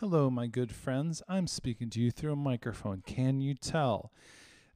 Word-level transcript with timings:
Hello, 0.00 0.30
my 0.30 0.46
good 0.46 0.72
friends. 0.72 1.22
I'm 1.28 1.46
speaking 1.46 1.90
to 1.90 2.00
you 2.00 2.10
through 2.10 2.32
a 2.32 2.36
microphone. 2.36 3.02
Can 3.04 3.42
you 3.42 3.52
tell? 3.52 4.10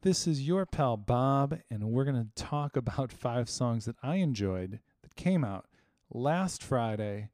This 0.00 0.26
is 0.26 0.48
your 0.48 0.66
pal 0.66 0.96
Bob, 0.96 1.60
and 1.70 1.84
we're 1.84 2.02
going 2.02 2.16
to 2.16 2.34
talk 2.34 2.76
about 2.76 3.12
five 3.22 3.48
songs 3.48 3.84
that 3.84 3.94
I 4.02 4.16
enjoyed 4.16 4.80
that 5.02 5.14
came 5.14 5.44
out 5.44 5.66
last 6.12 6.60
Friday. 6.60 7.28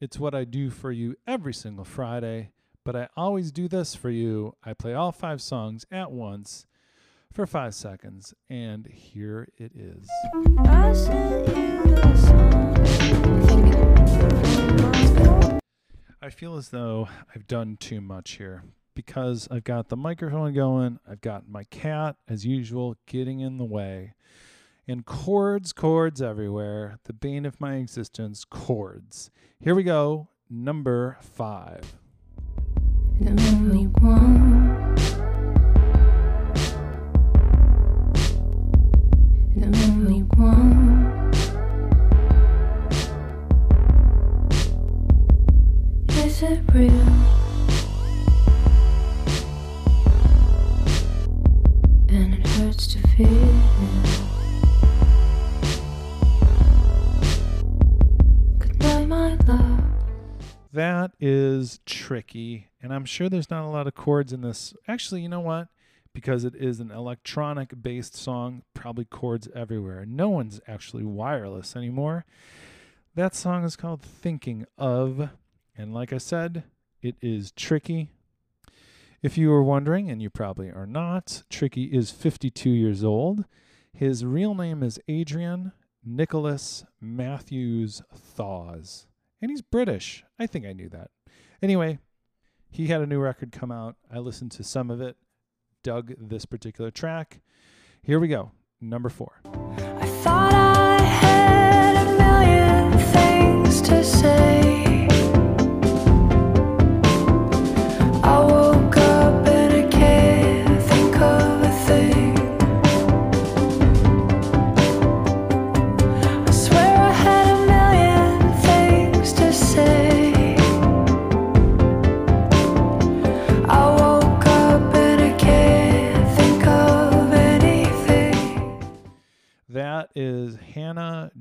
It's 0.00 0.18
what 0.18 0.34
I 0.34 0.42
do 0.42 0.70
for 0.70 0.90
you 0.90 1.14
every 1.24 1.54
single 1.54 1.84
Friday, 1.84 2.50
but 2.84 2.96
I 2.96 3.06
always 3.16 3.52
do 3.52 3.68
this 3.68 3.94
for 3.94 4.10
you. 4.10 4.56
I 4.64 4.74
play 4.74 4.94
all 4.94 5.12
five 5.12 5.40
songs 5.40 5.86
at 5.92 6.10
once 6.10 6.66
for 7.32 7.46
five 7.46 7.76
seconds, 7.76 8.34
and 8.48 8.88
here 8.88 9.46
it 9.56 9.70
is. 9.76 10.10
I 16.22 16.28
feel 16.28 16.56
as 16.56 16.68
though 16.68 17.08
I've 17.34 17.46
done 17.46 17.78
too 17.80 18.02
much 18.02 18.32
here 18.32 18.62
because 18.94 19.48
I've 19.50 19.64
got 19.64 19.88
the 19.88 19.96
microphone 19.96 20.52
going, 20.52 20.98
I've 21.10 21.22
got 21.22 21.48
my 21.48 21.64
cat, 21.64 22.16
as 22.28 22.44
usual, 22.44 22.98
getting 23.06 23.40
in 23.40 23.56
the 23.56 23.64
way, 23.64 24.12
and 24.86 25.06
cords, 25.06 25.72
cords 25.72 26.20
everywhere. 26.20 26.98
The 27.04 27.14
bane 27.14 27.46
of 27.46 27.58
my 27.58 27.76
existence, 27.76 28.44
cords. 28.44 29.30
Here 29.60 29.74
we 29.74 29.82
go, 29.82 30.28
number 30.50 31.16
five. 31.22 31.94
The 33.18 33.30
only 33.30 33.84
one. 33.84 34.94
The 39.56 39.66
only 39.66 40.20
one. 40.20 40.89
Is 46.30 46.42
it 46.42 46.60
real? 46.72 46.92
And 52.08 52.34
it 52.34 52.46
hurts 52.46 52.86
to 52.86 52.98
feel. 53.08 53.26
Good 58.60 58.78
night, 58.80 59.06
my 59.08 59.34
love. 59.48 59.82
That 60.72 61.10
is 61.18 61.80
tricky, 61.84 62.68
and 62.80 62.94
I'm 62.94 63.04
sure 63.04 63.28
there's 63.28 63.50
not 63.50 63.64
a 63.64 63.68
lot 63.68 63.88
of 63.88 63.96
chords 63.96 64.32
in 64.32 64.42
this. 64.42 64.72
Actually, 64.86 65.22
you 65.22 65.28
know 65.28 65.40
what? 65.40 65.66
Because 66.14 66.44
it 66.44 66.54
is 66.54 66.78
an 66.78 66.92
electronic 66.92 67.82
based 67.82 68.14
song, 68.14 68.62
probably 68.72 69.04
chords 69.04 69.48
everywhere. 69.52 70.06
No 70.06 70.28
one's 70.28 70.60
actually 70.68 71.04
wireless 71.04 71.74
anymore. 71.74 72.24
That 73.16 73.34
song 73.34 73.64
is 73.64 73.74
called 73.74 74.00
Thinking 74.00 74.64
of, 74.78 75.30
and 75.80 75.94
like 75.94 76.12
I 76.12 76.18
said, 76.18 76.64
it 77.00 77.16
is 77.22 77.52
tricky. 77.52 78.10
If 79.22 79.38
you 79.38 79.48
were 79.48 79.62
wondering, 79.62 80.10
and 80.10 80.20
you 80.20 80.28
probably 80.28 80.68
are 80.68 80.86
not, 80.86 81.42
Tricky 81.48 81.84
is 81.84 82.10
52 82.10 82.68
years 82.70 83.02
old. 83.02 83.44
His 83.92 84.24
real 84.24 84.54
name 84.54 84.82
is 84.82 85.00
Adrian 85.08 85.72
Nicholas 86.04 86.84
Matthews 87.00 88.02
Thaws 88.14 89.06
and 89.40 89.50
he's 89.50 89.62
British. 89.62 90.24
I 90.38 90.46
think 90.46 90.66
I 90.66 90.72
knew 90.72 90.88
that. 90.90 91.10
Anyway, 91.62 91.98
he 92.70 92.88
had 92.88 93.00
a 93.00 93.06
new 93.06 93.18
record 93.18 93.52
come 93.52 93.72
out. 93.72 93.96
I 94.12 94.18
listened 94.18 94.52
to 94.52 94.64
some 94.64 94.90
of 94.90 95.00
it, 95.00 95.16
dug 95.82 96.12
this 96.18 96.44
particular 96.44 96.90
track. 96.90 97.40
Here 98.02 98.20
we 98.20 98.28
go. 98.28 98.52
Number 98.80 99.08
four. 99.08 99.40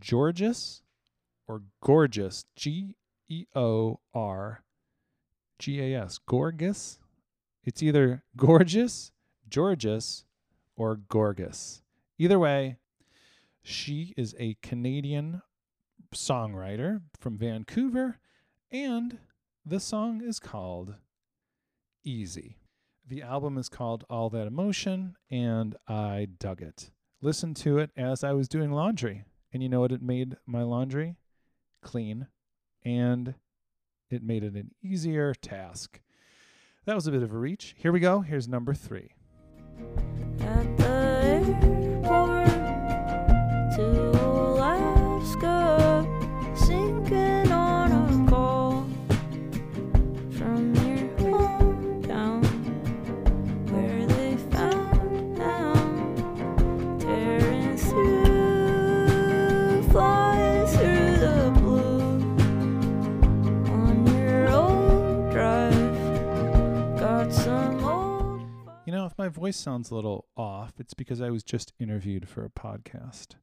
Georges 0.00 0.82
or 1.46 1.62
Gorgeous. 1.82 2.44
G 2.56 2.96
E 3.28 3.46
O 3.54 4.00
R 4.14 4.62
G 5.58 5.80
A 5.80 6.02
S. 6.02 6.18
Gorgeous. 6.18 6.98
It's 7.62 7.82
either 7.82 8.24
gorgeous, 8.36 9.12
Georges, 9.48 10.24
or 10.76 10.96
Gorgas. 10.96 11.82
Either 12.18 12.38
way, 12.38 12.78
she 13.62 14.14
is 14.16 14.34
a 14.38 14.56
Canadian 14.62 15.42
songwriter 16.14 17.02
from 17.18 17.36
Vancouver, 17.36 18.18
and 18.72 19.18
the 19.64 19.78
song 19.78 20.22
is 20.24 20.40
called 20.40 20.94
Easy. 22.02 22.56
The 23.06 23.22
album 23.22 23.58
is 23.58 23.68
called 23.68 24.04
All 24.08 24.30
That 24.30 24.46
Emotion, 24.46 25.16
and 25.30 25.76
I 25.86 26.28
dug 26.38 26.62
it. 26.62 26.90
Listen 27.20 27.52
to 27.54 27.78
it 27.78 27.90
as 27.96 28.24
I 28.24 28.32
was 28.32 28.48
doing 28.48 28.72
laundry. 28.72 29.24
And 29.52 29.62
you 29.62 29.68
know 29.68 29.80
what? 29.80 29.92
It 29.92 30.02
made 30.02 30.36
my 30.46 30.62
laundry 30.62 31.16
clean, 31.82 32.28
and 32.84 33.34
it 34.10 34.22
made 34.22 34.44
it 34.44 34.54
an 34.54 34.72
easier 34.82 35.34
task. 35.34 36.00
That 36.86 36.94
was 36.94 37.06
a 37.06 37.12
bit 37.12 37.22
of 37.22 37.32
a 37.32 37.38
reach. 37.38 37.74
Here 37.78 37.92
we 37.92 38.00
go. 38.00 38.20
Here's 38.20 38.48
number 38.48 38.74
three. 38.74 39.12
Voice 69.30 69.56
sounds 69.56 69.90
a 69.90 69.94
little 69.94 70.26
off, 70.36 70.74
it's 70.78 70.94
because 70.94 71.20
I 71.20 71.30
was 71.30 71.42
just 71.42 71.72
interviewed 71.78 72.28
for 72.28 72.44
a 72.44 72.50
podcast. 72.50 73.36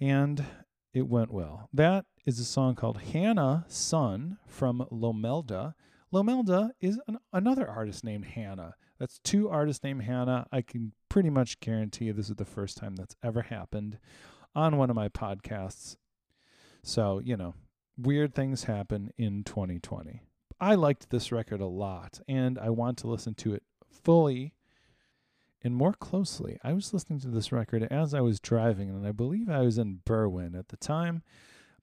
And 0.00 0.44
it 0.92 1.08
went 1.08 1.32
well. 1.32 1.68
That 1.72 2.06
is 2.24 2.38
a 2.38 2.44
song 2.44 2.74
called 2.74 3.00
Hannah 3.00 3.64
Sun 3.68 4.38
from 4.46 4.86
Lomelda. 4.90 5.74
Lomelda 6.12 6.70
is 6.80 7.00
an, 7.06 7.18
another 7.32 7.68
artist 7.68 8.04
named 8.04 8.24
Hannah. 8.24 8.74
That's 8.98 9.18
two 9.18 9.48
artists 9.48 9.84
named 9.84 10.02
Hannah. 10.02 10.46
I 10.50 10.62
can 10.62 10.92
pretty 11.08 11.30
much 11.30 11.60
guarantee 11.60 12.10
this 12.10 12.30
is 12.30 12.36
the 12.36 12.44
first 12.44 12.78
time 12.78 12.96
that's 12.96 13.16
ever 13.22 13.42
happened 13.42 13.98
on 14.54 14.76
one 14.76 14.90
of 14.90 14.96
my 14.96 15.08
podcasts. 15.08 15.96
So, 16.82 17.18
you 17.18 17.36
know, 17.36 17.54
weird 17.98 18.34
things 18.34 18.64
happen 18.64 19.10
in 19.18 19.44
2020. 19.44 20.22
I 20.58 20.74
liked 20.74 21.10
this 21.10 21.30
record 21.30 21.60
a 21.60 21.66
lot, 21.66 22.20
and 22.26 22.58
I 22.58 22.70
want 22.70 22.96
to 22.98 23.08
listen 23.08 23.34
to 23.34 23.54
it 23.54 23.62
fully 23.90 24.54
and 25.62 25.74
more 25.74 25.92
closely. 25.92 26.58
I 26.62 26.72
was 26.72 26.92
listening 26.92 27.20
to 27.20 27.28
this 27.28 27.52
record 27.52 27.82
as 27.84 28.14
I 28.14 28.20
was 28.20 28.40
driving, 28.40 28.90
and 28.90 29.06
I 29.06 29.12
believe 29.12 29.48
I 29.48 29.60
was 29.60 29.78
in 29.78 30.00
Berwyn 30.04 30.58
at 30.58 30.68
the 30.68 30.76
time, 30.76 31.22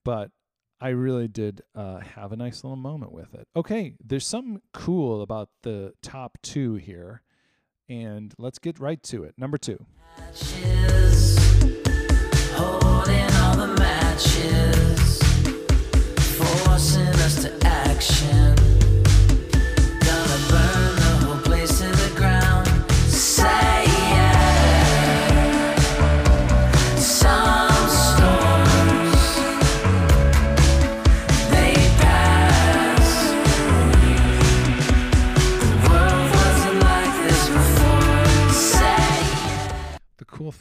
but 0.04 0.32
I 0.80 0.90
really 0.90 1.28
did 1.28 1.62
uh, 1.76 2.00
have 2.00 2.32
a 2.32 2.36
nice 2.36 2.64
little 2.64 2.76
moment 2.76 3.14
with 3.14 3.34
it. 3.34 3.48
Okay, 3.56 3.96
there's 4.04 4.28
something 4.28 4.62
cool 4.74 5.22
about 5.22 5.50
the 5.62 5.94
top 6.02 6.38
two 6.42 6.76
here, 6.76 7.22
and 7.88 8.34
let's 8.38 8.60
get 8.60 8.80
right 8.80 9.02
to 9.04 9.24
it. 9.24 9.34
Number 9.38 9.58
two. 9.58 9.86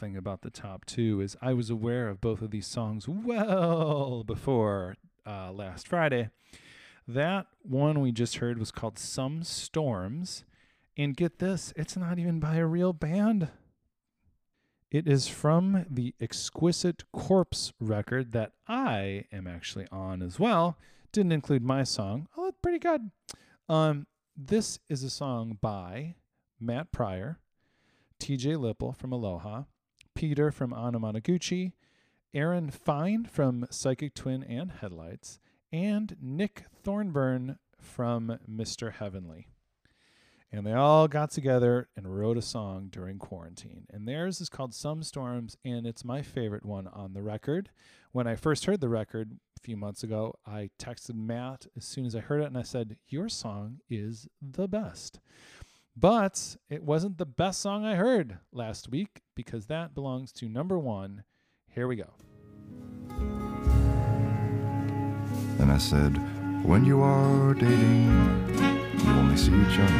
Thing 0.03 0.17
about 0.17 0.41
the 0.41 0.49
top 0.49 0.83
two 0.83 1.21
is 1.21 1.37
I 1.41 1.53
was 1.53 1.69
aware 1.69 2.09
of 2.09 2.19
both 2.19 2.41
of 2.41 2.51
these 2.51 2.67
songs 2.67 3.07
well 3.07 4.23
before 4.27 4.97
uh, 5.25 5.49
last 5.53 5.87
Friday. 5.87 6.29
That 7.07 7.47
one 7.61 8.01
we 8.01 8.11
just 8.11 8.37
heard 8.37 8.59
was 8.59 8.69
called 8.69 8.99
Some 8.99 9.43
Storms. 9.43 10.43
And 10.97 11.15
get 11.15 11.39
this, 11.39 11.73
it's 11.77 11.95
not 11.95 12.19
even 12.19 12.41
by 12.41 12.57
a 12.57 12.65
real 12.65 12.91
band. 12.91 13.47
It 14.91 15.07
is 15.07 15.29
from 15.29 15.85
the 15.89 16.13
Exquisite 16.19 17.03
Corpse 17.13 17.71
record 17.79 18.33
that 18.33 18.51
I 18.67 19.23
am 19.31 19.47
actually 19.47 19.87
on 19.89 20.21
as 20.21 20.37
well. 20.37 20.77
Didn't 21.13 21.31
include 21.31 21.63
my 21.63 21.83
song. 21.83 22.27
Oh, 22.35 22.47
it's 22.47 22.59
pretty 22.61 22.79
good. 22.79 23.09
Um, 23.69 24.05
this 24.35 24.79
is 24.89 25.01
a 25.03 25.09
song 25.09 25.57
by 25.61 26.15
Matt 26.59 26.91
Pryor, 26.91 27.39
TJ 28.19 28.57
Lipple 28.57 28.95
from 28.95 29.13
Aloha, 29.13 29.63
Peter 30.23 30.53
from 30.53 30.71
Anamanaguchi, 30.71 31.73
Erin 32.33 32.71
Fein 32.71 33.25
from 33.25 33.67
Psychic 33.69 34.13
Twin 34.13 34.41
and 34.41 34.71
Headlights, 34.71 35.37
and 35.69 36.15
Nick 36.21 36.63
Thorburn 36.81 37.59
from 37.77 38.39
Mr. 38.49 38.93
Heavenly. 38.93 39.49
And 40.49 40.65
they 40.65 40.71
all 40.71 41.09
got 41.09 41.31
together 41.31 41.89
and 41.97 42.17
wrote 42.17 42.37
a 42.37 42.41
song 42.41 42.87
during 42.89 43.19
quarantine. 43.19 43.85
And 43.89 44.07
theirs 44.07 44.39
is 44.39 44.47
called 44.47 44.73
Some 44.73 45.03
Storms, 45.03 45.57
and 45.65 45.85
it's 45.85 46.05
my 46.05 46.21
favorite 46.21 46.65
one 46.65 46.87
on 46.87 47.11
the 47.11 47.21
record. 47.21 47.69
When 48.13 48.25
I 48.25 48.37
first 48.37 48.63
heard 48.63 48.79
the 48.79 48.87
record 48.87 49.37
a 49.57 49.59
few 49.59 49.75
months 49.75 50.03
ago, 50.03 50.35
I 50.45 50.69
texted 50.79 51.15
Matt 51.15 51.67
as 51.75 51.83
soon 51.83 52.05
as 52.05 52.15
I 52.15 52.21
heard 52.21 52.43
it, 52.43 52.47
and 52.47 52.57
I 52.57 52.63
said, 52.63 52.95
Your 53.09 53.27
song 53.27 53.81
is 53.89 54.29
the 54.41 54.69
best. 54.69 55.19
But 55.95 56.57
it 56.69 56.83
wasn't 56.83 57.19
the 57.19 57.25
best 57.25 57.61
song 57.61 57.85
I 57.85 57.95
heard 57.95 58.39
last 58.51 58.89
week 58.89 59.21
because 59.35 59.67
that 59.67 59.93
belongs 59.93 60.31
to 60.33 60.49
number 60.49 60.79
one. 60.79 61.23
Here 61.69 61.87
we 61.87 61.95
go. 61.95 62.09
Then 65.57 65.69
I 65.69 65.77
said, 65.77 66.17
When 66.65 66.83
you 66.83 67.01
are 67.01 67.53
dating, 67.53 68.07
you 69.03 69.11
only 69.11 69.37
see 69.37 69.53
each 69.53 69.79
other. 69.79 69.93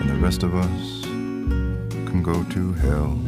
And 0.00 0.08
the 0.08 0.14
rest 0.14 0.44
of 0.44 0.54
us 0.54 1.02
can 1.04 2.22
go 2.22 2.44
to 2.44 2.72
hell. 2.74 3.18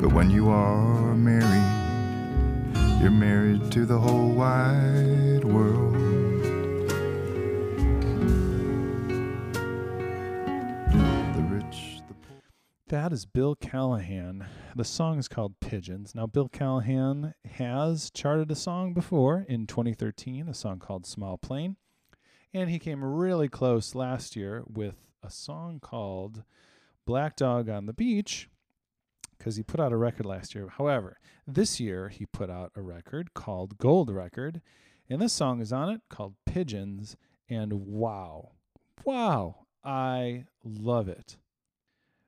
But 0.00 0.12
when 0.12 0.28
you 0.28 0.48
are 0.48 1.14
married, 1.14 3.00
you're 3.00 3.12
married 3.12 3.70
to 3.72 3.86
the 3.86 3.98
whole 3.98 4.32
wide 5.44 5.54
world. 5.54 5.94
The 11.34 11.42
rich, 11.42 12.00
the 12.08 12.14
poor. 12.14 12.42
That 12.88 13.12
is 13.12 13.26
Bill 13.26 13.54
Callahan. 13.54 14.46
The 14.76 14.84
song 14.84 15.18
is 15.18 15.28
called 15.28 15.60
Pigeons. 15.60 16.14
Now, 16.14 16.26
Bill 16.26 16.48
Callahan 16.48 17.34
has 17.52 18.10
charted 18.10 18.50
a 18.50 18.56
song 18.56 18.94
before 18.94 19.44
in 19.48 19.66
2013, 19.66 20.48
a 20.48 20.54
song 20.54 20.78
called 20.78 21.06
Small 21.06 21.38
Plane. 21.38 21.76
And 22.52 22.70
he 22.70 22.78
came 22.78 23.02
really 23.04 23.48
close 23.48 23.94
last 23.94 24.36
year 24.36 24.62
with 24.66 24.96
a 25.22 25.30
song 25.30 25.80
called 25.80 26.44
Black 27.04 27.36
Dog 27.36 27.68
on 27.68 27.86
the 27.86 27.92
Beach 27.92 28.48
because 29.36 29.56
he 29.56 29.62
put 29.62 29.80
out 29.80 29.92
a 29.92 29.96
record 29.96 30.24
last 30.24 30.54
year. 30.54 30.68
However, 30.68 31.18
this 31.46 31.80
year 31.80 32.08
he 32.08 32.26
put 32.26 32.48
out 32.48 32.70
a 32.76 32.82
record 32.82 33.34
called 33.34 33.76
Gold 33.78 34.08
Record. 34.10 34.62
And 35.08 35.20
this 35.20 35.32
song 35.32 35.60
is 35.60 35.72
on 35.72 35.90
it 35.90 36.00
called 36.08 36.34
Pigeons. 36.46 37.16
And 37.48 37.86
wow, 37.86 38.52
wow, 39.04 39.66
I 39.84 40.46
love 40.64 41.08
it. 41.08 41.36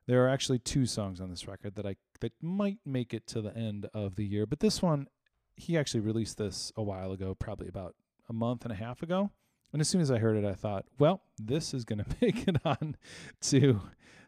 There 0.05 0.23
are 0.23 0.29
actually 0.29 0.59
two 0.59 0.85
songs 0.85 1.19
on 1.19 1.29
this 1.29 1.47
record 1.47 1.75
that 1.75 1.85
I 1.85 1.95
that 2.21 2.33
might 2.41 2.79
make 2.85 3.13
it 3.13 3.27
to 3.27 3.41
the 3.41 3.55
end 3.55 3.87
of 3.93 4.15
the 4.15 4.25
year, 4.25 4.45
but 4.45 4.59
this 4.59 4.81
one 4.81 5.07
he 5.55 5.77
actually 5.77 5.99
released 6.01 6.37
this 6.37 6.71
a 6.75 6.83
while 6.83 7.11
ago, 7.11 7.33
probably 7.33 7.67
about 7.67 7.95
a 8.29 8.33
month 8.33 8.63
and 8.63 8.71
a 8.71 8.75
half 8.75 9.01
ago. 9.01 9.31
And 9.73 9.81
as 9.81 9.89
soon 9.89 10.01
as 10.01 10.11
I 10.11 10.19
heard 10.19 10.37
it, 10.37 10.45
I 10.45 10.53
thought, 10.53 10.85
well, 10.99 11.23
this 11.37 11.73
is 11.73 11.83
going 11.83 11.99
to 12.03 12.15
make 12.21 12.47
it 12.47 12.57
on 12.63 12.95
to 13.41 13.81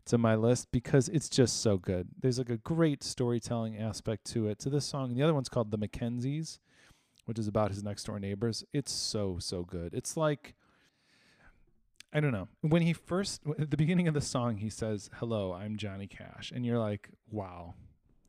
to 0.06 0.18
my 0.18 0.34
list 0.34 0.69
because 0.72 1.07
it's 1.10 1.30
just 1.30 1.62
so 1.62 1.78
good. 1.78 2.07
There's 2.19 2.40
like 2.40 2.50
a 2.50 2.57
great 2.57 3.04
storytelling 3.04 3.78
aspect 3.78 4.25
to 4.31 4.48
it. 4.48 4.57
To 4.60 4.69
this 4.69 4.86
song, 4.86 5.10
and 5.10 5.18
the 5.18 5.24
other 5.24 5.36
one's 5.36 5.50
called 5.50 5.69
The 5.69 5.78
Mackenzies, 5.78 6.57
which 7.29 7.37
is 7.37 7.47
about 7.47 7.69
his 7.69 7.83
next 7.83 8.05
door 8.05 8.19
neighbors. 8.19 8.63
It's 8.73 8.91
so 8.91 9.37
so 9.37 9.61
good. 9.61 9.93
It's 9.93 10.17
like 10.17 10.55
I 12.11 12.19
don't 12.21 12.31
know. 12.31 12.47
When 12.61 12.81
he 12.81 12.91
first 12.91 13.43
at 13.59 13.69
the 13.69 13.77
beginning 13.77 14.07
of 14.07 14.15
the 14.15 14.21
song, 14.21 14.57
he 14.57 14.69
says, 14.71 15.11
"Hello, 15.17 15.53
I'm 15.53 15.77
Johnny 15.77 16.07
Cash," 16.07 16.51
and 16.51 16.65
you're 16.65 16.79
like, 16.79 17.11
"Wow, 17.29 17.75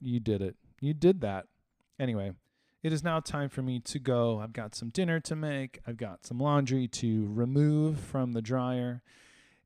you 0.02 0.20
did 0.20 0.42
it. 0.42 0.56
You 0.82 0.92
did 0.92 1.22
that." 1.22 1.46
Anyway, 1.98 2.32
it 2.82 2.92
is 2.92 3.02
now 3.02 3.20
time 3.20 3.48
for 3.48 3.62
me 3.62 3.80
to 3.80 3.98
go. 3.98 4.38
I've 4.38 4.52
got 4.52 4.74
some 4.74 4.90
dinner 4.90 5.18
to 5.20 5.34
make. 5.34 5.80
I've 5.86 5.96
got 5.96 6.26
some 6.26 6.38
laundry 6.38 6.86
to 6.88 7.26
remove 7.32 8.00
from 8.00 8.32
the 8.32 8.42
dryer, 8.42 9.02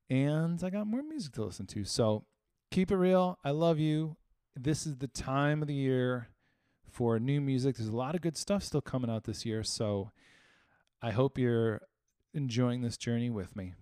and 0.08 0.62
I 0.62 0.70
got 0.70 0.86
more 0.86 1.02
music 1.02 1.32
to 1.32 1.44
listen 1.44 1.66
to. 1.66 1.82
So 1.82 2.24
keep 2.70 2.92
it 2.92 2.96
real. 2.96 3.40
I 3.42 3.50
love 3.50 3.80
you. 3.80 4.16
This 4.54 4.86
is 4.86 4.98
the 4.98 5.08
time 5.08 5.60
of 5.60 5.66
the 5.66 5.74
year 5.74 6.28
for 6.94 7.18
new 7.18 7.40
music. 7.40 7.76
There's 7.76 7.88
a 7.88 7.96
lot 7.96 8.14
of 8.14 8.20
good 8.20 8.36
stuff 8.36 8.62
still 8.62 8.80
coming 8.80 9.10
out 9.10 9.24
this 9.24 9.44
year. 9.44 9.64
So 9.64 10.12
I 11.02 11.10
hope 11.10 11.38
you're 11.38 11.82
enjoying 12.32 12.82
this 12.82 12.96
journey 12.96 13.30
with 13.30 13.56
me. 13.56 13.74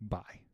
Bye. 0.00 0.47